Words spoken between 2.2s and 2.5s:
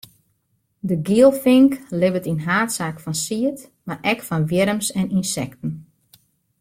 yn